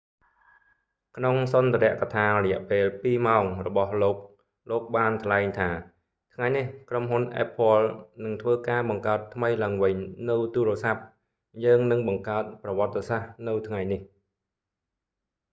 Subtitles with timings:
[1.17, 4.17] ក្នុងសុន្ទរកថារយៈពេល 2 ម៉ោងរបស់លោក
[4.69, 5.69] លោកបានថ្លែងថា
[6.33, 7.81] ថ្ងៃនេះ ក្រុមហ៊ុន apple
[8.23, 9.95] នឹងធ្វើការបង្កើតថ្មីឡើងវិញ
[10.29, 11.03] នូវទូរស័ព្ទ
[11.63, 14.01] យើងនឹងបង្កើតប្រវត្តិសាស្ត្រនៅថ្ងៃនេះ